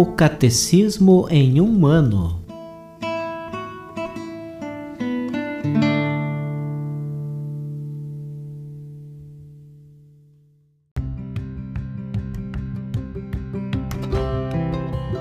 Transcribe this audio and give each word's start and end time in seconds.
O 0.00 0.06
Catecismo 0.06 1.26
em 1.28 1.60
um 1.60 1.84
ano. 1.84 2.42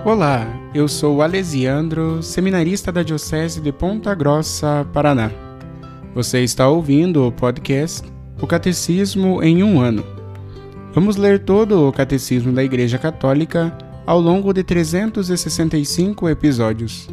Olá, 0.05 0.47
eu 0.73 0.87
sou 0.87 1.21
Alesiandro, 1.21 2.23
seminarista 2.23 2.89
da 2.89 3.03
Diocese 3.03 3.59
de 3.59 3.73
Ponta 3.73 4.15
Grossa, 4.15 4.87
Paraná. 4.93 5.29
Você 6.15 6.41
está 6.41 6.69
ouvindo 6.69 7.27
o 7.27 7.33
podcast 7.33 8.07
O 8.41 8.47
Catecismo 8.47 9.43
em 9.43 9.61
um 9.61 9.81
ano. 9.81 10.05
Vamos 10.93 11.17
ler 11.17 11.43
todo 11.43 11.85
o 11.85 11.91
Catecismo 11.91 12.53
da 12.53 12.63
Igreja 12.63 12.97
Católica 12.97 13.77
ao 14.09 14.19
longo 14.19 14.51
de 14.51 14.63
365 14.63 16.27
episódios. 16.29 17.07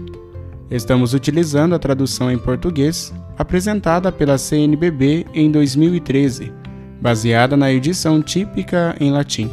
Estamos 0.71 1.13
utilizando 1.13 1.75
a 1.75 1.79
tradução 1.79 2.33
em 2.33 2.39
português 2.39 3.13
apresentada 3.37 4.11
pela 4.11 4.39
CNBB 4.39 5.27
em 5.35 5.51
2013, 5.51 6.51
baseada 6.99 7.55
na 7.55 7.71
edição 7.71 8.23
típica 8.23 8.97
em 8.99 9.11
latim. 9.11 9.51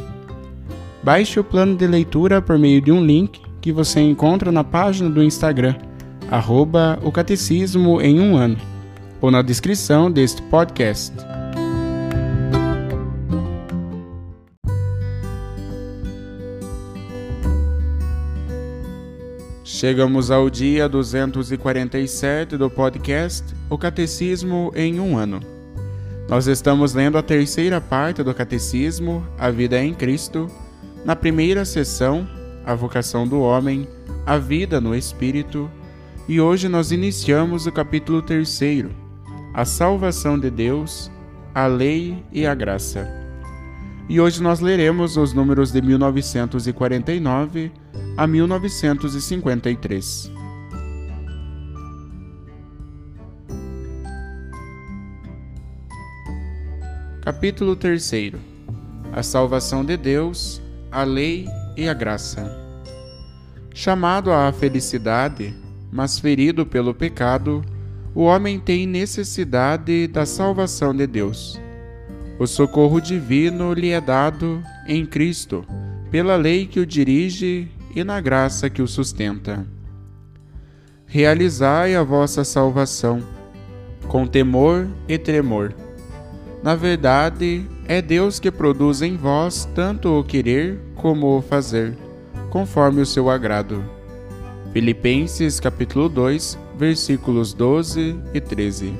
Baixe 1.02 1.38
o 1.38 1.44
plano 1.44 1.76
de 1.76 1.86
leitura 1.86 2.40
por 2.40 2.58
meio 2.58 2.80
de 2.80 2.90
um 2.90 3.04
link 3.04 3.42
que 3.60 3.70
você 3.70 4.00
encontra 4.00 4.50
na 4.50 4.64
página 4.64 5.10
do 5.10 5.22
Instagram, 5.22 5.74
arroba 6.30 6.98
o 7.02 7.12
Catecismo 7.12 8.00
em 8.00 8.20
um 8.20 8.38
ano, 8.38 8.56
ou 9.20 9.30
na 9.30 9.42
descrição 9.42 10.10
deste 10.10 10.40
podcast. 10.44 11.12
Chegamos 19.84 20.30
ao 20.30 20.48
dia 20.48 20.88
247 20.88 22.56
do 22.56 22.70
podcast 22.70 23.54
O 23.68 23.76
Catecismo 23.76 24.72
em 24.74 24.98
um 24.98 25.18
ano. 25.18 25.40
Nós 26.26 26.46
estamos 26.46 26.94
lendo 26.94 27.18
a 27.18 27.22
terceira 27.22 27.82
parte 27.82 28.22
do 28.22 28.32
Catecismo, 28.32 29.22
A 29.38 29.50
Vida 29.50 29.78
em 29.78 29.92
Cristo. 29.92 30.50
Na 31.04 31.14
primeira 31.14 31.66
sessão, 31.66 32.26
A 32.64 32.74
Vocação 32.74 33.28
do 33.28 33.42
Homem, 33.42 33.86
A 34.24 34.38
Vida 34.38 34.80
no 34.80 34.94
Espírito. 34.94 35.70
E 36.26 36.40
hoje 36.40 36.66
nós 36.66 36.90
iniciamos 36.90 37.66
o 37.66 37.72
capítulo 37.72 38.22
terceiro, 38.22 38.90
A 39.52 39.66
Salvação 39.66 40.38
de 40.38 40.48
Deus, 40.48 41.10
a 41.54 41.66
Lei 41.66 42.24
e 42.32 42.46
a 42.46 42.54
Graça. 42.54 43.23
E 44.06 44.20
hoje 44.20 44.42
nós 44.42 44.60
leremos 44.60 45.16
os 45.16 45.32
números 45.32 45.72
de 45.72 45.80
1949 45.80 47.72
a 48.16 48.26
1953. 48.26 50.30
Capítulo 57.22 57.74
3 57.74 58.32
A 59.10 59.22
salvação 59.22 59.82
de 59.82 59.96
Deus, 59.96 60.60
a 60.92 61.02
lei 61.02 61.48
e 61.74 61.88
a 61.88 61.94
graça. 61.94 62.62
Chamado 63.72 64.30
à 64.30 64.52
felicidade, 64.52 65.54
mas 65.90 66.18
ferido 66.18 66.66
pelo 66.66 66.92
pecado, 66.92 67.64
o 68.14 68.24
homem 68.24 68.60
tem 68.60 68.86
necessidade 68.86 70.06
da 70.06 70.26
salvação 70.26 70.94
de 70.94 71.06
Deus. 71.06 71.63
O 72.36 72.46
socorro 72.48 73.00
divino 73.00 73.72
lhe 73.72 73.90
é 73.90 74.00
dado 74.00 74.60
em 74.88 75.06
Cristo, 75.06 75.64
pela 76.10 76.34
lei 76.34 76.66
que 76.66 76.80
o 76.80 76.86
dirige 76.86 77.68
e 77.94 78.02
na 78.02 78.20
graça 78.20 78.68
que 78.68 78.82
o 78.82 78.88
sustenta. 78.88 79.64
Realizai 81.06 81.94
a 81.94 82.02
vossa 82.02 82.42
salvação, 82.42 83.22
com 84.08 84.26
temor 84.26 84.88
e 85.08 85.16
tremor. 85.16 85.72
Na 86.60 86.74
verdade, 86.74 87.64
é 87.86 88.02
Deus 88.02 88.40
que 88.40 88.50
produz 88.50 89.00
em 89.00 89.16
vós 89.16 89.68
tanto 89.72 90.08
o 90.08 90.24
querer 90.24 90.80
como 90.96 91.38
o 91.38 91.42
fazer, 91.42 91.96
conforme 92.50 93.00
o 93.00 93.06
seu 93.06 93.30
agrado. 93.30 93.84
Filipenses 94.72 95.60
capítulo 95.60 96.08
2, 96.08 96.58
versículos 96.76 97.54
12 97.54 98.18
e 98.34 98.40
13. 98.40 98.92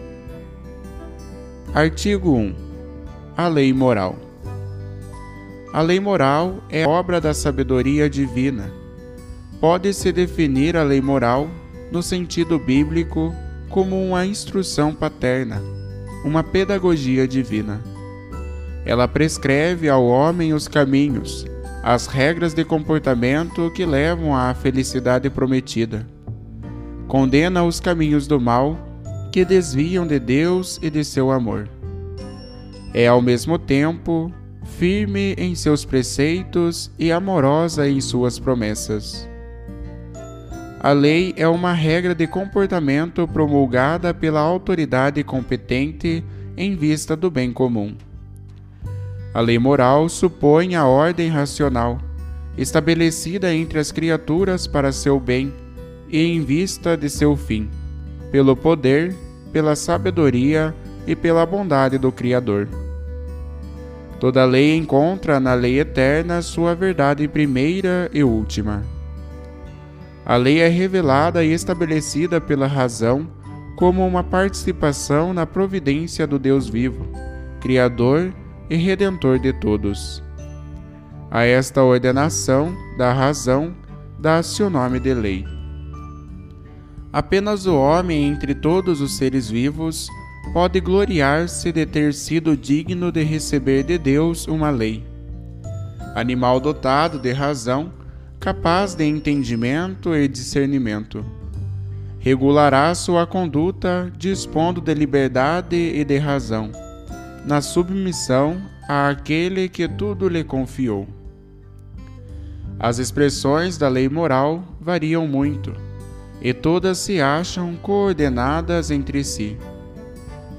Artigo 1.74 2.36
1. 2.36 2.63
A 3.36 3.48
lei 3.48 3.72
moral. 3.72 4.16
A 5.72 5.80
lei 5.80 5.98
moral 5.98 6.62
é 6.70 6.86
obra 6.86 7.20
da 7.20 7.34
sabedoria 7.34 8.08
divina 8.08 8.84
pode-se 9.64 10.12
definir 10.12 10.76
a 10.76 10.82
lei 10.82 11.00
moral, 11.00 11.48
no 11.90 12.02
sentido 12.02 12.58
bíblico, 12.58 13.34
como 13.70 13.98
uma 13.98 14.26
instrução 14.26 14.94
paterna, 14.94 15.58
uma 16.22 16.42
pedagogia 16.42 17.26
divina. 17.26 17.80
Ela 18.84 19.08
prescreve 19.08 19.88
ao 19.88 20.06
homem 20.06 20.52
os 20.52 20.68
caminhos, 20.68 21.46
as 21.82 22.06
regras 22.06 22.52
de 22.52 22.62
comportamento 22.62 23.70
que 23.70 23.86
levam 23.86 24.36
à 24.36 24.52
felicidade 24.52 25.30
prometida. 25.30 26.06
Condena 27.08 27.64
os 27.64 27.80
caminhos 27.80 28.26
do 28.26 28.38
mal, 28.38 28.78
que 29.32 29.46
desviam 29.46 30.06
de 30.06 30.18
Deus 30.18 30.78
e 30.82 30.90
de 30.90 31.02
seu 31.02 31.30
amor. 31.30 31.70
É 32.94 33.08
ao 33.08 33.20
mesmo 33.20 33.58
tempo 33.58 34.32
firme 34.78 35.34
em 35.36 35.54
seus 35.56 35.84
preceitos 35.84 36.92
e 36.96 37.10
amorosa 37.10 37.88
em 37.88 38.00
suas 38.00 38.38
promessas. 38.38 39.28
A 40.78 40.92
lei 40.92 41.34
é 41.36 41.48
uma 41.48 41.72
regra 41.72 42.14
de 42.14 42.26
comportamento 42.28 43.26
promulgada 43.26 44.14
pela 44.14 44.40
autoridade 44.40 45.24
competente 45.24 46.22
em 46.56 46.76
vista 46.76 47.16
do 47.16 47.30
bem 47.30 47.52
comum. 47.52 47.96
A 49.32 49.40
lei 49.40 49.58
moral 49.58 50.08
supõe 50.08 50.76
a 50.76 50.86
ordem 50.86 51.28
racional, 51.28 51.98
estabelecida 52.56 53.52
entre 53.52 53.80
as 53.80 53.90
criaturas 53.90 54.66
para 54.68 54.92
seu 54.92 55.18
bem 55.18 55.52
e 56.08 56.22
em 56.22 56.44
vista 56.44 56.96
de 56.96 57.10
seu 57.10 57.34
fim, 57.34 57.68
pelo 58.30 58.54
poder, 58.54 59.16
pela 59.52 59.74
sabedoria 59.74 60.72
e 61.06 61.16
pela 61.16 61.44
bondade 61.44 61.98
do 61.98 62.12
Criador. 62.12 62.83
Toda 64.20 64.44
lei 64.44 64.76
encontra 64.76 65.38
na 65.38 65.54
lei 65.54 65.80
eterna 65.80 66.40
sua 66.40 66.74
verdade 66.74 67.26
primeira 67.28 68.10
e 68.12 68.22
última. 68.22 68.82
A 70.24 70.36
lei 70.36 70.60
é 70.60 70.68
revelada 70.68 71.44
e 71.44 71.52
estabelecida 71.52 72.40
pela 72.40 72.66
razão 72.66 73.28
como 73.76 74.06
uma 74.06 74.22
participação 74.22 75.34
na 75.34 75.44
providência 75.44 76.26
do 76.26 76.38
Deus 76.38 76.68
vivo, 76.68 77.06
Criador 77.60 78.32
e 78.70 78.76
Redentor 78.76 79.38
de 79.38 79.52
todos. 79.52 80.22
A 81.30 81.44
esta 81.44 81.82
ordenação 81.82 82.74
da 82.96 83.12
razão 83.12 83.74
dá-se 84.18 84.62
o 84.62 84.70
nome 84.70 85.00
de 85.00 85.12
lei. 85.12 85.44
Apenas 87.12 87.66
o 87.66 87.76
homem 87.76 88.24
entre 88.24 88.54
todos 88.54 89.00
os 89.00 89.16
seres 89.16 89.50
vivos 89.50 90.08
pode 90.52 90.80
gloriar-se 90.80 91.72
de 91.72 91.86
ter 91.86 92.12
sido 92.12 92.56
digno 92.56 93.10
de 93.10 93.22
receber 93.22 93.82
de 93.82 93.98
Deus 93.98 94.46
uma 94.46 94.70
lei. 94.70 95.04
Animal 96.14 96.60
dotado 96.60 97.18
de 97.18 97.32
razão, 97.32 97.92
capaz 98.38 98.94
de 98.94 99.04
entendimento 99.04 100.14
e 100.14 100.28
discernimento. 100.28 101.24
Regulará 102.18 102.94
sua 102.94 103.26
conduta 103.26 104.12
dispondo 104.16 104.80
de 104.80 104.94
liberdade 104.94 105.76
e 105.76 106.04
de 106.04 106.18
razão, 106.18 106.70
na 107.44 107.60
submissão 107.60 108.60
àquele 108.88 109.68
que 109.68 109.88
tudo 109.88 110.28
lhe 110.28 110.44
confiou. 110.44 111.06
As 112.78 112.98
expressões 112.98 113.78
da 113.78 113.88
lei 113.88 114.08
moral 114.08 114.62
variam 114.80 115.26
muito, 115.26 115.74
e 116.40 116.52
todas 116.52 116.98
se 116.98 117.20
acham 117.20 117.76
coordenadas 117.76 118.90
entre 118.90 119.24
si. 119.24 119.56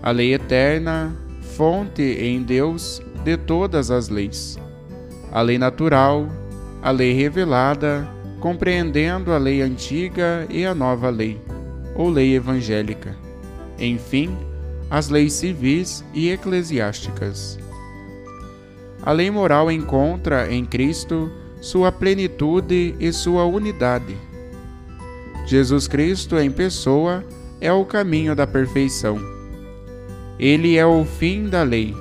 A 0.05 0.11
lei 0.11 0.35
eterna, 0.35 1.15
fonte 1.57 2.03
em 2.03 2.43
Deus 2.43 3.01
de 3.23 3.35
todas 3.37 3.89
as 3.89 4.07
leis. 4.07 4.55
A 5.31 5.41
lei 5.41 5.57
natural, 5.57 6.27
a 6.83 6.91
lei 6.91 7.11
revelada, 7.11 8.07
compreendendo 8.39 9.31
a 9.31 9.39
lei 9.39 9.63
antiga 9.63 10.45
e 10.47 10.63
a 10.63 10.75
nova 10.75 11.09
lei, 11.09 11.41
ou 11.95 12.07
lei 12.07 12.35
evangélica. 12.35 13.17
Enfim, 13.79 14.37
as 14.91 15.09
leis 15.09 15.33
civis 15.33 16.05
e 16.13 16.29
eclesiásticas. 16.29 17.57
A 19.01 19.11
lei 19.11 19.31
moral 19.31 19.71
encontra 19.71 20.53
em 20.53 20.63
Cristo 20.65 21.31
sua 21.59 21.91
plenitude 21.91 22.95
e 22.99 23.11
sua 23.11 23.43
unidade. 23.45 24.15
Jesus 25.47 25.87
Cristo, 25.87 26.37
em 26.37 26.51
pessoa, 26.51 27.23
é 27.59 27.73
o 27.73 27.83
caminho 27.83 28.35
da 28.35 28.45
perfeição. 28.45 29.34
Ele 30.39 30.77
é 30.77 30.85
o 30.85 31.05
fim 31.05 31.49
da 31.49 31.63
lei, 31.63 31.95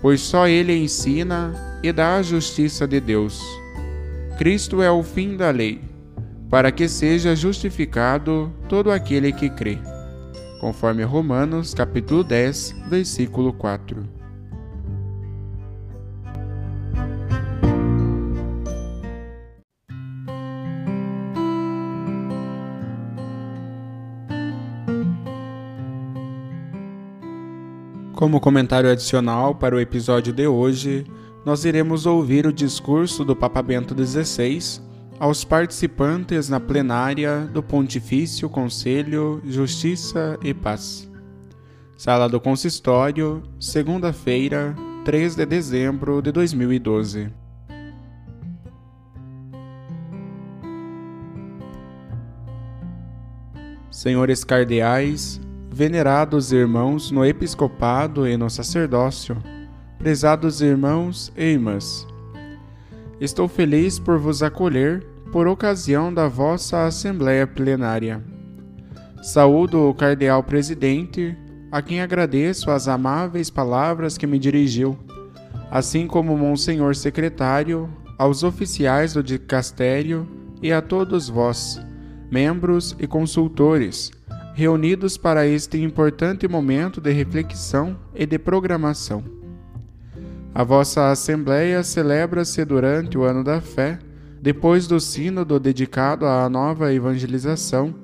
pois 0.00 0.20
só 0.20 0.46
ele 0.46 0.76
ensina 0.76 1.54
e 1.82 1.92
dá 1.92 2.16
a 2.16 2.22
justiça 2.22 2.86
de 2.86 3.00
Deus 3.00 3.40
Cristo 4.36 4.82
é 4.82 4.90
o 4.90 5.02
fim 5.02 5.34
da 5.34 5.50
lei, 5.50 5.80
para 6.50 6.70
que 6.70 6.86
seja 6.86 7.34
justificado 7.34 8.52
todo 8.68 8.90
aquele 8.90 9.32
que 9.32 9.48
crê. 9.48 9.78
Conforme 10.60 11.02
Romanos, 11.04 11.72
capítulo 11.72 12.22
10, 12.22 12.74
versículo 12.90 13.50
4. 13.54 14.25
Como 28.16 28.40
comentário 28.40 28.90
adicional 28.90 29.54
para 29.54 29.76
o 29.76 29.78
episódio 29.78 30.32
de 30.32 30.46
hoje, 30.46 31.04
nós 31.44 31.66
iremos 31.66 32.06
ouvir 32.06 32.46
o 32.46 32.52
discurso 32.52 33.22
do 33.22 33.36
Papa 33.36 33.60
Bento 33.60 33.94
XVI 33.94 34.80
aos 35.20 35.44
participantes 35.44 36.48
na 36.48 36.58
plenária 36.58 37.40
do 37.52 37.62
Pontifício 37.62 38.48
Conselho 38.48 39.42
Justiça 39.44 40.38
e 40.42 40.54
Paz. 40.54 41.06
Sala 41.94 42.26
do 42.26 42.40
Consistório, 42.40 43.42
segunda-feira, 43.60 44.74
3 45.04 45.36
de 45.36 45.44
dezembro 45.44 46.22
de 46.22 46.32
2012. 46.32 47.30
Senhores 53.90 54.42
cardeais, 54.42 55.38
venerados 55.76 56.52
irmãos 56.52 57.10
no 57.10 57.22
episcopado 57.22 58.26
e 58.26 58.34
no 58.34 58.48
sacerdócio, 58.48 59.36
prezados 59.98 60.62
irmãos 60.62 61.30
e 61.36 61.52
irmãs, 61.52 62.06
estou 63.20 63.46
feliz 63.46 63.98
por 63.98 64.18
vos 64.18 64.42
acolher 64.42 65.06
por 65.30 65.46
ocasião 65.46 66.14
da 66.14 66.28
vossa 66.28 66.86
Assembleia 66.86 67.46
Plenária. 67.46 68.24
Saúdo 69.20 69.90
o 69.90 69.92
Cardeal 69.92 70.42
Presidente, 70.42 71.36
a 71.70 71.82
quem 71.82 72.00
agradeço 72.00 72.70
as 72.70 72.88
amáveis 72.88 73.50
palavras 73.50 74.16
que 74.16 74.26
me 74.26 74.38
dirigiu, 74.38 74.98
assim 75.70 76.06
como 76.06 76.38
Monsenhor 76.38 76.96
Secretário, 76.96 77.86
aos 78.16 78.42
oficiais 78.42 79.12
do 79.12 79.22
dicastério 79.22 80.26
e 80.62 80.72
a 80.72 80.80
todos 80.80 81.28
vós, 81.28 81.78
membros 82.30 82.96
e 82.98 83.06
consultores, 83.06 84.10
reunidos 84.56 85.18
para 85.18 85.46
este 85.46 85.78
importante 85.82 86.48
momento 86.48 86.98
de 86.98 87.12
reflexão 87.12 87.94
e 88.14 88.24
de 88.24 88.38
programação. 88.38 89.22
A 90.54 90.64
vossa 90.64 91.10
Assembleia 91.10 91.82
celebra-se 91.82 92.64
durante 92.64 93.18
o 93.18 93.24
Ano 93.24 93.44
da 93.44 93.60
Fé, 93.60 93.98
depois 94.40 94.86
do 94.86 94.98
Sínodo 94.98 95.60
dedicado 95.60 96.24
à 96.24 96.48
nova 96.48 96.90
evangelização, 96.90 97.94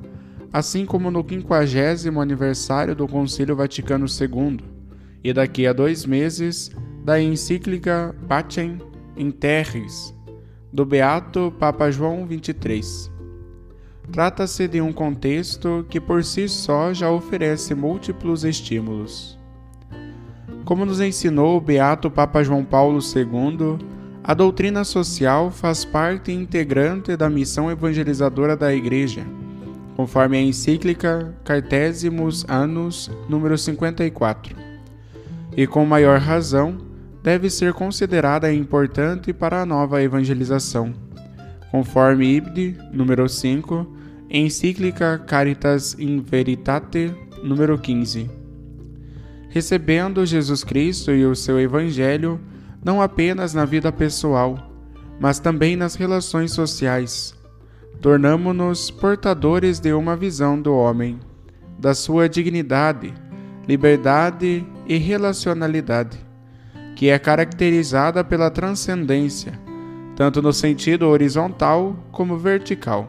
assim 0.52 0.84
como 0.84 1.10
no 1.10 1.26
50 1.26 2.20
aniversário 2.20 2.94
do 2.94 3.08
Concílio 3.08 3.56
Vaticano 3.56 4.04
II, 4.04 4.60
e 5.24 5.32
daqui 5.32 5.66
a 5.66 5.72
dois 5.72 6.04
meses 6.04 6.70
da 7.02 7.18
encíclica 7.18 8.14
Pacem 8.28 8.76
in 9.16 9.30
Terris, 9.30 10.14
do 10.70 10.84
Beato 10.84 11.50
Papa 11.58 11.90
João 11.90 12.28
XXIII. 12.28 13.11
Trata-se 14.10 14.66
de 14.66 14.80
um 14.80 14.92
contexto 14.92 15.86
que 15.88 16.00
por 16.00 16.24
si 16.24 16.48
só 16.48 16.92
já 16.92 17.08
oferece 17.10 17.74
múltiplos 17.74 18.44
estímulos. 18.44 19.38
Como 20.64 20.84
nos 20.84 21.00
ensinou 21.00 21.56
o 21.56 21.60
beato 21.60 22.10
Papa 22.10 22.42
João 22.42 22.64
Paulo 22.64 22.98
II, 22.98 23.78
a 24.24 24.34
doutrina 24.34 24.84
social 24.84 25.50
faz 25.50 25.84
parte 25.84 26.32
integrante 26.32 27.16
da 27.16 27.30
missão 27.30 27.70
evangelizadora 27.70 28.56
da 28.56 28.74
Igreja, 28.74 29.24
conforme 29.96 30.36
a 30.36 30.42
encíclica 30.42 31.34
Cartésimos 31.44 32.44
Annus 32.48 33.10
número 33.28 33.56
54. 33.56 34.56
E 35.56 35.66
com 35.66 35.84
maior 35.86 36.18
razão, 36.18 36.78
deve 37.22 37.48
ser 37.48 37.72
considerada 37.72 38.52
importante 38.52 39.32
para 39.32 39.62
a 39.62 39.66
nova 39.66 40.02
evangelização 40.02 40.92
conforme 41.72 42.36
Ibid, 42.36 42.76
número 42.92 43.26
5, 43.26 43.86
encíclica 44.28 45.18
Caritas 45.26 45.96
in 45.98 46.20
Veritate, 46.20 47.10
número 47.42 47.78
15. 47.78 48.30
Recebendo 49.48 50.26
Jesus 50.26 50.62
Cristo 50.62 51.12
e 51.12 51.24
o 51.24 51.34
seu 51.34 51.58
Evangelho, 51.58 52.38
não 52.84 53.00
apenas 53.00 53.54
na 53.54 53.64
vida 53.64 53.90
pessoal, 53.90 54.70
mas 55.18 55.40
também 55.40 55.74
nas 55.74 55.94
relações 55.94 56.52
sociais, 56.52 57.34
tornamo-nos 58.02 58.90
portadores 58.90 59.80
de 59.80 59.94
uma 59.94 60.14
visão 60.14 60.60
do 60.60 60.74
homem, 60.74 61.18
da 61.78 61.94
sua 61.94 62.28
dignidade, 62.28 63.14
liberdade 63.66 64.66
e 64.86 64.98
relacionalidade, 64.98 66.18
que 66.94 67.08
é 67.08 67.18
caracterizada 67.18 68.22
pela 68.22 68.50
transcendência 68.50 69.61
tanto 70.22 70.40
no 70.40 70.52
sentido 70.52 71.08
horizontal 71.08 71.96
como 72.12 72.38
vertical. 72.38 73.06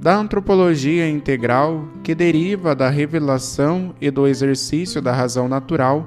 Da 0.00 0.14
antropologia 0.14 1.10
integral, 1.10 1.88
que 2.04 2.14
deriva 2.14 2.76
da 2.76 2.88
revelação 2.88 3.92
e 4.00 4.08
do 4.08 4.24
exercício 4.24 5.02
da 5.02 5.12
razão 5.12 5.48
natural, 5.48 6.06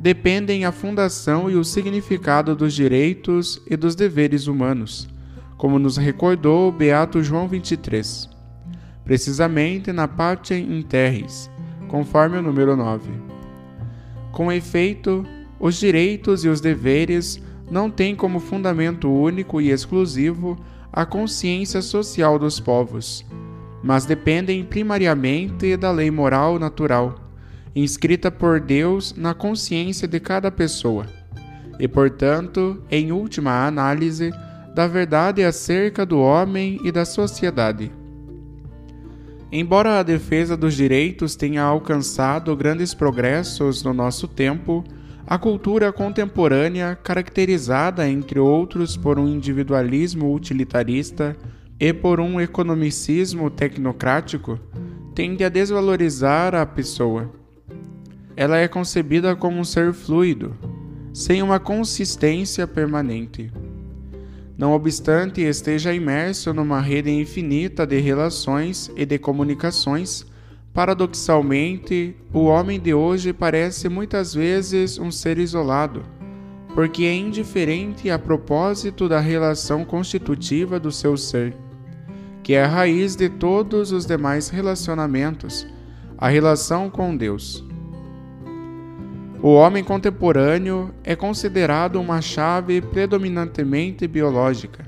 dependem 0.00 0.64
a 0.64 0.72
fundação 0.72 1.48
e 1.48 1.54
o 1.54 1.62
significado 1.62 2.56
dos 2.56 2.74
direitos 2.74 3.62
e 3.70 3.76
dos 3.76 3.94
deveres 3.94 4.48
humanos, 4.48 5.08
como 5.56 5.78
nos 5.78 5.96
recordou 5.96 6.68
o 6.68 6.72
Beato 6.72 7.22
João 7.22 7.46
23, 7.46 8.28
precisamente 9.04 9.92
na 9.92 10.08
Pacem 10.08 10.76
in 10.76 10.82
Terris, 10.82 11.48
conforme 11.86 12.36
o 12.36 12.42
número 12.42 12.74
9. 12.74 13.12
Com 14.32 14.50
efeito, 14.50 15.24
os 15.60 15.76
direitos 15.76 16.44
e 16.44 16.48
os 16.48 16.60
deveres 16.60 17.40
não 17.70 17.90
tem 17.90 18.14
como 18.14 18.40
fundamento 18.40 19.10
único 19.10 19.60
e 19.60 19.70
exclusivo 19.70 20.56
a 20.92 21.04
consciência 21.04 21.82
social 21.82 22.38
dos 22.38 22.60
povos, 22.60 23.24
mas 23.82 24.04
dependem 24.04 24.64
primariamente 24.64 25.76
da 25.76 25.90
lei 25.90 26.10
moral 26.10 26.58
natural, 26.58 27.20
inscrita 27.74 28.30
por 28.30 28.60
Deus 28.60 29.14
na 29.14 29.34
consciência 29.34 30.08
de 30.08 30.18
cada 30.18 30.50
pessoa, 30.50 31.06
e, 31.78 31.86
portanto, 31.86 32.82
em 32.90 33.12
última 33.12 33.66
análise, 33.66 34.32
da 34.74 34.86
verdade 34.86 35.42
acerca 35.42 36.06
do 36.06 36.18
homem 36.18 36.80
e 36.84 36.92
da 36.92 37.04
sociedade. 37.04 37.90
Embora 39.50 39.98
a 39.98 40.02
defesa 40.02 40.56
dos 40.56 40.74
direitos 40.74 41.36
tenha 41.36 41.62
alcançado 41.62 42.54
grandes 42.56 42.92
progressos 42.92 43.82
no 43.82 43.94
nosso 43.94 44.26
tempo, 44.26 44.84
a 45.26 45.36
cultura 45.36 45.92
contemporânea, 45.92 46.96
caracterizada, 47.02 48.08
entre 48.08 48.38
outros, 48.38 48.96
por 48.96 49.18
um 49.18 49.26
individualismo 49.26 50.32
utilitarista 50.32 51.36
e 51.80 51.92
por 51.92 52.20
um 52.20 52.40
economicismo 52.40 53.50
tecnocrático, 53.50 54.58
tende 55.16 55.42
a 55.42 55.48
desvalorizar 55.48 56.54
a 56.54 56.64
pessoa. 56.64 57.32
Ela 58.36 58.58
é 58.58 58.68
concebida 58.68 59.34
como 59.34 59.58
um 59.58 59.64
ser 59.64 59.92
fluido, 59.92 60.56
sem 61.12 61.42
uma 61.42 61.58
consistência 61.58 62.64
permanente. 62.66 63.50
Não 64.56 64.72
obstante 64.72 65.40
esteja 65.40 65.92
imerso 65.92 66.54
numa 66.54 66.80
rede 66.80 67.10
infinita 67.10 67.84
de 67.84 67.98
relações 67.98 68.90
e 68.94 69.04
de 69.04 69.18
comunicações, 69.18 70.24
Paradoxalmente, 70.76 72.14
o 72.34 72.44
homem 72.44 72.78
de 72.78 72.92
hoje 72.92 73.32
parece 73.32 73.88
muitas 73.88 74.34
vezes 74.34 74.98
um 74.98 75.10
ser 75.10 75.38
isolado, 75.38 76.02
porque 76.74 77.04
é 77.04 77.14
indiferente 77.14 78.10
a 78.10 78.18
propósito 78.18 79.08
da 79.08 79.18
relação 79.18 79.86
constitutiva 79.86 80.78
do 80.78 80.92
seu 80.92 81.16
ser, 81.16 81.56
que 82.42 82.52
é 82.52 82.62
a 82.62 82.68
raiz 82.68 83.16
de 83.16 83.30
todos 83.30 83.90
os 83.90 84.04
demais 84.04 84.50
relacionamentos, 84.50 85.66
a 86.18 86.28
relação 86.28 86.90
com 86.90 87.16
Deus. 87.16 87.64
O 89.42 89.54
homem 89.54 89.82
contemporâneo 89.82 90.94
é 91.02 91.16
considerado 91.16 91.98
uma 91.98 92.20
chave 92.20 92.82
predominantemente 92.82 94.06
biológica, 94.06 94.84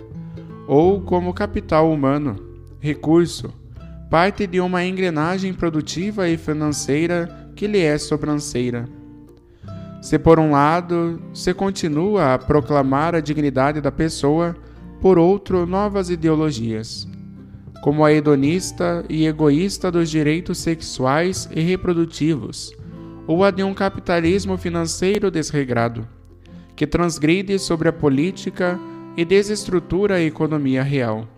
ou 0.67 1.01
como 1.01 1.33
capital 1.33 1.91
humano, 1.91 2.37
recurso, 2.79 3.51
parte 4.11 4.47
de 4.47 4.61
uma 4.61 4.85
engrenagem 4.85 5.53
produtiva 5.53 6.29
e 6.29 6.39
financeira 6.39 7.51
que 7.55 7.67
lhe 7.67 7.81
é 7.81 7.99
sobranceira. 7.99 8.89
Se 10.01 10.19
por 10.19 10.39
um 10.39 10.53
lado 10.53 11.21
se 11.35 11.53
continua 11.53 12.35
a 12.35 12.39
proclamar 12.39 13.15
a 13.15 13.21
dignidade 13.21 13.81
da 13.81 13.93
pessoa, 13.93 14.57
por 15.01 15.19
outro, 15.19 15.67
novas 15.67 16.09
ideologias, 16.09 17.07
como 17.83 18.05
a 18.05 18.13
hedonista 18.13 19.05
e 19.09 19.27
egoísta 19.27 19.91
dos 19.91 20.09
direitos 20.09 20.59
sexuais 20.59 21.49
e 21.55 21.61
reprodutivos, 21.61 22.73
ou 23.27 23.45
a 23.45 23.51
de 23.51 23.63
um 23.63 23.75
capitalismo 23.75 24.57
financeiro 24.57 25.31
desregrado, 25.31 26.09
que 26.75 26.87
transgride 26.87 27.59
sobre 27.59 27.89
a 27.89 27.93
política 27.93 28.79
e 29.17 29.25
desestrutura 29.25 30.15
a 30.15 30.23
economia 30.23 30.83
real. 30.83 31.29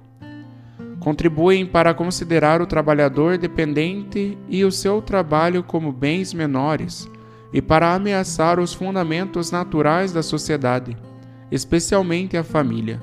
Contribuem 1.01 1.65
para 1.65 1.95
considerar 1.95 2.61
o 2.61 2.67
trabalhador 2.67 3.39
dependente 3.39 4.37
e 4.49 4.63
o 4.65 4.71
seu 4.71 5.01
trabalho 5.01 5.63
como 5.63 5.91
bens 5.91 6.35
menores 6.35 7.11
e 7.53 7.61
para 7.61 7.95
ameaçar 7.95 8.61
os 8.61 8.75
fundamentos 8.75 9.51
naturais 9.51 10.13
da 10.13 10.23
sociedade, 10.23 10.97
especialmente 11.51 12.37
a 12.37 12.45
família. 12.45 13.03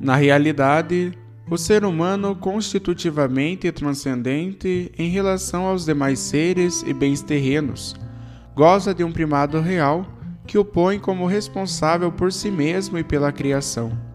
Na 0.00 0.16
realidade, 0.16 1.12
o 1.50 1.56
ser 1.56 1.84
humano 1.84 2.34
constitutivamente 2.34 3.70
transcendente 3.70 4.90
em 4.98 5.10
relação 5.10 5.66
aos 5.66 5.84
demais 5.84 6.18
seres 6.18 6.82
e 6.86 6.92
bens 6.92 7.22
terrenos, 7.22 7.94
goza 8.54 8.94
de 8.94 9.04
um 9.04 9.12
primado 9.12 9.60
real 9.60 10.06
que 10.46 10.58
o 10.58 10.64
põe 10.64 10.98
como 10.98 11.26
responsável 11.26 12.10
por 12.10 12.32
si 12.32 12.50
mesmo 12.50 12.98
e 12.98 13.04
pela 13.04 13.30
criação. 13.30 14.07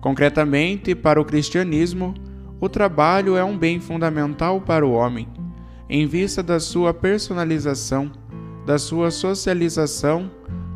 Concretamente, 0.00 0.94
para 0.94 1.20
o 1.20 1.24
cristianismo, 1.24 2.14
o 2.60 2.68
trabalho 2.68 3.36
é 3.36 3.44
um 3.44 3.56
bem 3.56 3.80
fundamental 3.80 4.60
para 4.60 4.86
o 4.86 4.92
homem, 4.92 5.28
em 5.88 6.06
vista 6.06 6.42
da 6.42 6.60
sua 6.60 6.92
personalização, 6.92 8.10
da 8.66 8.78
sua 8.78 9.10
socialização, 9.10 10.30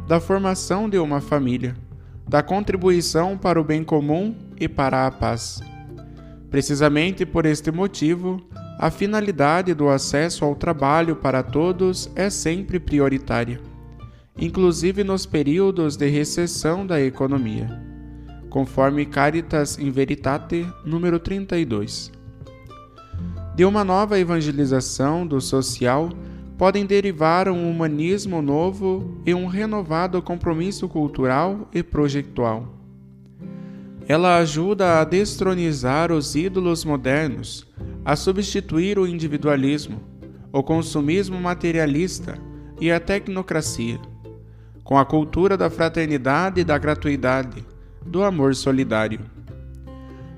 da 0.06 0.20
formação 0.20 0.88
de 0.88 0.98
uma 0.98 1.20
família, 1.20 1.76
da 2.28 2.42
contribuição 2.42 3.36
para 3.36 3.60
o 3.60 3.64
bem 3.64 3.84
comum 3.84 4.34
e 4.58 4.68
para 4.68 5.06
a 5.06 5.10
paz. 5.10 5.60
Precisamente 6.50 7.24
por 7.24 7.46
este 7.46 7.70
motivo, 7.70 8.40
a 8.78 8.90
finalidade 8.90 9.74
do 9.74 9.88
acesso 9.88 10.44
ao 10.44 10.54
trabalho 10.54 11.16
para 11.16 11.42
todos 11.42 12.10
é 12.14 12.28
sempre 12.28 12.80
prioritária 12.80 13.60
inclusive 14.36 15.04
nos 15.04 15.26
períodos 15.26 15.96
de 15.96 16.08
recessão 16.08 16.86
da 16.86 17.00
economia, 17.00 17.68
conforme 18.52 19.06
Caritas 19.06 19.78
in 19.78 19.90
Veritate, 19.90 20.70
número 20.84 21.18
32. 21.18 22.12
De 23.56 23.64
uma 23.64 23.82
nova 23.82 24.18
evangelização 24.18 25.26
do 25.26 25.40
social 25.40 26.10
podem 26.58 26.84
derivar 26.84 27.48
um 27.48 27.70
humanismo 27.70 28.42
novo 28.42 29.18
e 29.24 29.32
um 29.32 29.46
renovado 29.46 30.20
compromisso 30.20 30.86
cultural 30.86 31.66
e 31.72 31.82
projetual. 31.82 32.68
Ela 34.06 34.36
ajuda 34.36 35.00
a 35.00 35.04
destronizar 35.04 36.12
os 36.12 36.34
ídolos 36.34 36.84
modernos, 36.84 37.66
a 38.04 38.14
substituir 38.14 38.98
o 38.98 39.06
individualismo, 39.06 39.98
o 40.52 40.62
consumismo 40.62 41.40
materialista 41.40 42.38
e 42.78 42.92
a 42.92 43.00
tecnocracia 43.00 43.98
com 44.84 44.98
a 44.98 45.04
cultura 45.04 45.56
da 45.56 45.70
fraternidade 45.70 46.60
e 46.60 46.64
da 46.64 46.76
gratuidade, 46.76 47.64
do 48.06 48.22
amor 48.22 48.54
solidário. 48.54 49.20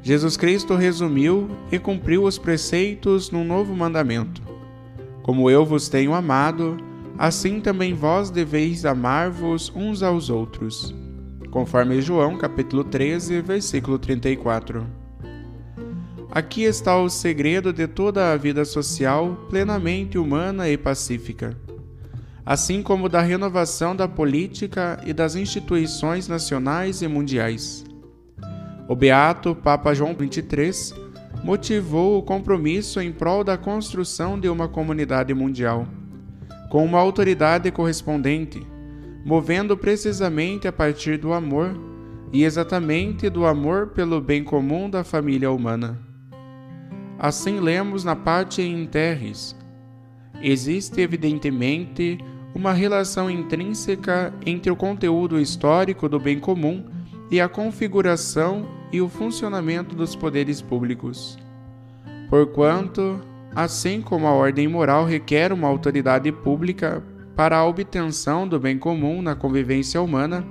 Jesus 0.02 0.36
Cristo 0.36 0.74
resumiu 0.74 1.48
e 1.72 1.78
cumpriu 1.78 2.24
os 2.24 2.36
preceitos 2.36 3.30
num 3.30 3.44
novo 3.44 3.74
mandamento. 3.74 4.42
Como 5.22 5.50
eu 5.50 5.64
vos 5.64 5.88
tenho 5.88 6.12
amado, 6.12 6.76
assim 7.16 7.60
também 7.60 7.94
vós 7.94 8.30
deveis 8.30 8.84
amar-vos 8.84 9.72
uns 9.74 10.02
aos 10.02 10.28
outros. 10.28 10.94
Conforme 11.50 12.02
João 12.02 12.36
capítulo 12.36 12.84
13, 12.84 13.40
versículo 13.40 13.98
34. 13.98 14.86
Aqui 16.30 16.64
está 16.64 16.96
o 16.98 17.08
segredo 17.08 17.72
de 17.72 17.86
toda 17.86 18.32
a 18.32 18.36
vida 18.36 18.64
social 18.64 19.46
plenamente 19.48 20.18
humana 20.18 20.68
e 20.68 20.76
pacífica 20.76 21.63
assim 22.44 22.82
como 22.82 23.08
da 23.08 23.20
renovação 23.20 23.96
da 23.96 24.06
política 24.06 25.00
e 25.06 25.12
das 25.12 25.34
instituições 25.34 26.28
nacionais 26.28 27.00
e 27.00 27.08
mundiais. 27.08 27.84
O 28.86 28.94
beato 28.94 29.54
Papa 29.54 29.94
João 29.94 30.14
XXIII 30.14 30.94
motivou 31.42 32.18
o 32.18 32.22
compromisso 32.22 33.00
em 33.00 33.10
prol 33.10 33.42
da 33.42 33.56
construção 33.56 34.38
de 34.38 34.48
uma 34.48 34.68
comunidade 34.68 35.32
mundial, 35.32 35.86
com 36.70 36.84
uma 36.84 36.98
autoridade 36.98 37.70
correspondente, 37.70 38.66
movendo 39.24 39.76
precisamente 39.76 40.68
a 40.68 40.72
partir 40.72 41.16
do 41.16 41.32
amor 41.32 41.74
e 42.30 42.44
exatamente 42.44 43.30
do 43.30 43.46
amor 43.46 43.88
pelo 43.88 44.20
bem 44.20 44.44
comum 44.44 44.90
da 44.90 45.02
família 45.02 45.50
humana. 45.50 45.98
Assim 47.18 47.58
lemos 47.60 48.04
na 48.04 48.16
parte 48.16 48.60
em 48.60 48.84
Terres. 48.86 49.56
Existe 50.42 51.00
evidentemente 51.00 52.18
uma 52.54 52.72
relação 52.72 53.28
intrínseca 53.28 54.32
entre 54.46 54.70
o 54.70 54.76
conteúdo 54.76 55.40
histórico 55.40 56.08
do 56.08 56.20
bem 56.20 56.38
comum 56.38 56.84
e 57.30 57.40
a 57.40 57.48
configuração 57.48 58.66
e 58.92 59.00
o 59.00 59.08
funcionamento 59.08 59.94
dos 59.96 60.14
poderes 60.14 60.62
públicos. 60.62 61.36
Porquanto, 62.30 63.20
assim 63.54 64.00
como 64.00 64.26
a 64.26 64.32
ordem 64.32 64.68
moral 64.68 65.04
requer 65.04 65.52
uma 65.52 65.66
autoridade 65.66 66.30
pública 66.30 67.02
para 67.34 67.56
a 67.56 67.66
obtenção 67.66 68.46
do 68.46 68.60
bem 68.60 68.78
comum 68.78 69.20
na 69.20 69.34
convivência 69.34 70.00
humana, 70.00 70.44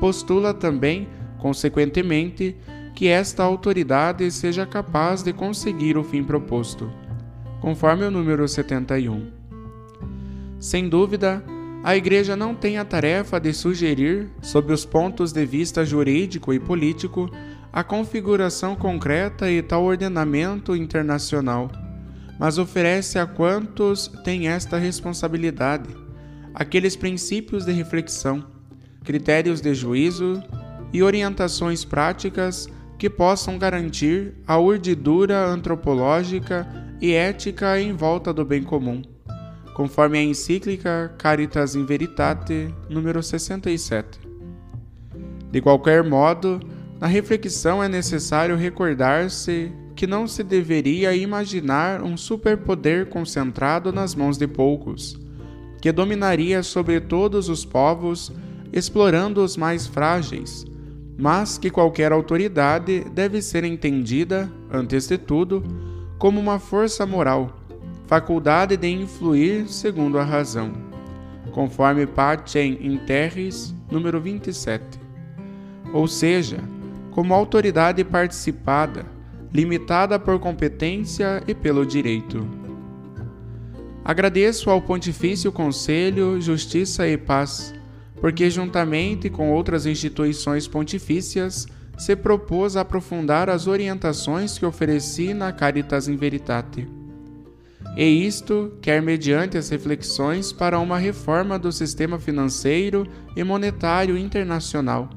postula 0.00 0.52
também, 0.52 1.08
consequentemente, 1.38 2.54
que 2.94 3.08
esta 3.08 3.42
autoridade 3.42 4.30
seja 4.30 4.66
capaz 4.66 5.22
de 5.22 5.32
conseguir 5.32 5.96
o 5.96 6.04
fim 6.04 6.22
proposto, 6.22 6.90
conforme 7.60 8.04
o 8.04 8.10
número 8.10 8.46
71. 8.46 9.37
Sem 10.60 10.88
dúvida, 10.88 11.42
a 11.84 11.96
Igreja 11.96 12.34
não 12.34 12.54
tem 12.54 12.78
a 12.78 12.84
tarefa 12.84 13.38
de 13.38 13.52
sugerir, 13.52 14.28
sob 14.42 14.72
os 14.72 14.84
pontos 14.84 15.32
de 15.32 15.46
vista 15.46 15.84
jurídico 15.84 16.52
e 16.52 16.58
político, 16.58 17.30
a 17.72 17.84
configuração 17.84 18.74
concreta 18.74 19.50
e 19.50 19.62
tal 19.62 19.84
ordenamento 19.84 20.74
internacional, 20.74 21.70
mas 22.40 22.58
oferece 22.58 23.18
a 23.18 23.26
quantos 23.26 24.08
têm 24.24 24.48
esta 24.48 24.78
responsabilidade 24.78 26.08
aqueles 26.58 26.96
princípios 26.96 27.64
de 27.64 27.72
reflexão, 27.72 28.44
critérios 29.04 29.60
de 29.60 29.72
juízo 29.74 30.42
e 30.92 31.04
orientações 31.04 31.84
práticas 31.84 32.68
que 32.98 33.08
possam 33.08 33.56
garantir 33.58 34.34
a 34.44 34.58
urdidura 34.58 35.46
antropológica 35.46 36.66
e 37.00 37.12
ética 37.12 37.80
em 37.80 37.92
volta 37.92 38.32
do 38.32 38.44
bem 38.44 38.64
comum 38.64 39.02
conforme 39.78 40.18
a 40.18 40.22
encíclica 40.24 41.14
Caritas 41.16 41.76
in 41.76 41.84
Veritate, 41.84 42.74
número 42.90 43.22
67. 43.22 44.18
De 45.52 45.60
qualquer 45.60 46.02
modo, 46.02 46.58
na 47.00 47.06
reflexão 47.06 47.80
é 47.80 47.88
necessário 47.88 48.56
recordar-se 48.56 49.70
que 49.94 50.04
não 50.04 50.26
se 50.26 50.42
deveria 50.42 51.14
imaginar 51.14 52.02
um 52.02 52.16
superpoder 52.16 53.06
concentrado 53.06 53.92
nas 53.92 54.16
mãos 54.16 54.36
de 54.36 54.48
poucos, 54.48 55.16
que 55.80 55.92
dominaria 55.92 56.60
sobre 56.64 57.00
todos 57.00 57.48
os 57.48 57.64
povos, 57.64 58.32
explorando 58.72 59.44
os 59.44 59.56
mais 59.56 59.86
frágeis, 59.86 60.66
mas 61.16 61.56
que 61.56 61.70
qualquer 61.70 62.10
autoridade 62.10 63.04
deve 63.14 63.40
ser 63.40 63.62
entendida, 63.62 64.50
antes 64.72 65.06
de 65.06 65.16
tudo, 65.16 65.62
como 66.18 66.40
uma 66.40 66.58
força 66.58 67.06
moral 67.06 67.57
faculdade 68.08 68.74
de 68.74 68.88
influir 68.88 69.68
segundo 69.68 70.18
a 70.18 70.24
razão, 70.24 70.72
conforme 71.52 72.06
Pacem 72.06 72.78
in 72.80 72.96
Terris, 72.96 73.74
número 73.90 74.18
27. 74.18 74.82
Ou 75.92 76.08
seja, 76.08 76.58
como 77.10 77.34
autoridade 77.34 78.02
participada, 78.02 79.04
limitada 79.52 80.18
por 80.18 80.38
competência 80.38 81.42
e 81.46 81.54
pelo 81.54 81.84
direito. 81.84 82.48
Agradeço 84.02 84.70
ao 84.70 84.80
Pontifício 84.80 85.52
Conselho 85.52 86.40
Justiça 86.40 87.06
e 87.06 87.18
Paz, 87.18 87.74
porque, 88.22 88.48
juntamente 88.48 89.28
com 89.28 89.52
outras 89.52 89.84
instituições 89.84 90.66
pontifícias, 90.66 91.66
se 91.98 92.16
propôs 92.16 92.74
aprofundar 92.74 93.50
as 93.50 93.66
orientações 93.66 94.58
que 94.58 94.64
ofereci 94.64 95.34
na 95.34 95.52
Caritas 95.52 96.08
in 96.08 96.16
Veritate 96.16 96.97
e 97.98 98.24
isto 98.24 98.78
quer 98.80 99.02
mediante 99.02 99.58
as 99.58 99.70
reflexões 99.70 100.52
para 100.52 100.78
uma 100.78 100.96
reforma 100.96 101.58
do 101.58 101.72
sistema 101.72 102.16
financeiro 102.16 103.08
e 103.34 103.42
monetário 103.42 104.16
internacional, 104.16 105.10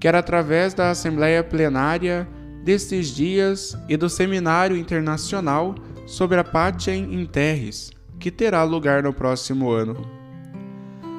quer 0.00 0.16
através 0.16 0.74
da 0.74 0.90
Assembleia 0.90 1.44
Plenária 1.44 2.28
destes 2.64 3.14
dias 3.14 3.78
e 3.88 3.96
do 3.96 4.08
Seminário 4.08 4.76
Internacional 4.76 5.76
sobre 6.08 6.40
a 6.40 6.44
Pacem 6.44 7.14
in 7.14 7.24
Terris, 7.24 7.92
que 8.18 8.32
terá 8.32 8.64
lugar 8.64 9.00
no 9.00 9.12
próximo 9.12 9.70
ano. 9.70 10.04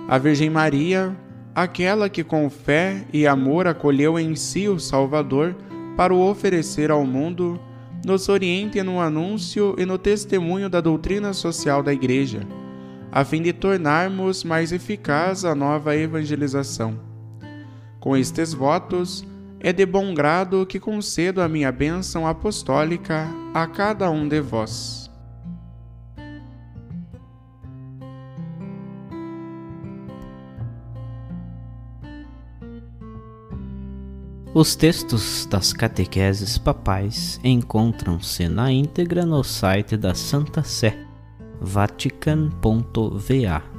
A 0.05 0.17
Virgem 0.17 0.49
Maria, 0.49 1.15
aquela 1.55 2.09
que 2.09 2.25
com 2.25 2.49
fé 2.49 3.05
e 3.13 3.25
amor 3.25 3.67
acolheu 3.67 4.19
em 4.19 4.35
si 4.35 4.67
o 4.67 4.77
Salvador 4.77 5.55
para 5.95 6.13
o 6.13 6.29
oferecer 6.29 6.91
ao 6.91 7.05
mundo, 7.05 7.57
nos 8.05 8.29
oriente 8.29 8.81
no 8.81 8.99
anúncio 8.99 9.75
e 9.77 9.85
no 9.85 9.97
testemunho 9.97 10.69
da 10.69 10.81
doutrina 10.81 11.33
social 11.33 11.83
da 11.83 11.93
Igreja, 11.93 12.41
a 13.11 13.25
fim 13.25 13.41
de 13.41 13.53
tornarmos 13.53 14.43
mais 14.43 14.71
eficaz 14.71 15.43
a 15.43 15.53
nova 15.53 15.95
evangelização. 15.95 16.99
Com 17.99 18.15
estes 18.15 18.53
votos, 18.53 19.25
é 19.59 19.73
de 19.73 19.85
bom 19.85 20.13
grado 20.13 20.65
que 20.65 20.79
concedo 20.79 21.41
a 21.41 21.49
minha 21.49 21.71
bênção 21.71 22.25
apostólica 22.25 23.27
a 23.53 23.67
cada 23.67 24.09
um 24.09 24.27
de 24.27 24.39
vós. 24.39 25.08
Os 34.51 34.75
textos 34.75 35.45
das 35.45 35.71
catequeses 35.71 36.57
papais 36.57 37.39
encontram-se 37.43 38.49
na 38.49 38.71
íntegra 38.71 39.23
no 39.23 39.43
site 39.43 39.95
da 39.95 40.15
Santa 40.15 40.63
Sé, 40.63 40.97
vatican.va. 41.61 43.78